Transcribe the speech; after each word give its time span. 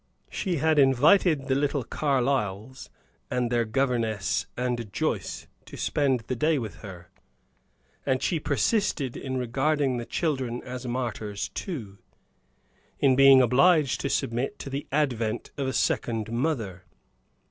She 0.31 0.55
had 0.55 0.79
invited 0.79 1.45
the 1.45 1.53
little 1.53 1.83
Carlyles 1.83 2.89
and 3.29 3.51
their 3.51 3.65
governess 3.65 4.47
and 4.57 4.91
Joyce 4.91 5.45
to 5.65 5.77
spend 5.77 6.21
the 6.21 6.35
day 6.35 6.57
with 6.57 6.77
her; 6.77 7.11
and 8.03 8.19
she 8.19 8.39
persisted 8.39 9.15
in 9.15 9.37
regarding 9.37 9.97
the 9.97 10.07
children 10.07 10.63
as 10.63 10.87
martyrs 10.87 11.49
too, 11.49 11.99
in 12.97 13.15
being 13.15 13.43
obliged 13.43 14.01
to 14.01 14.09
submit 14.09 14.57
to 14.57 14.71
the 14.71 14.87
advent 14.91 15.51
of 15.55 15.67
a 15.67 15.71
second 15.73 16.31
mother. 16.31 16.85